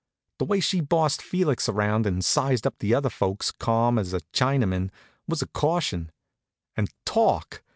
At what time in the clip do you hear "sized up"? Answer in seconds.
2.25-2.79